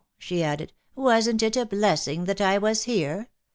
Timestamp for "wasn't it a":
1.01-1.63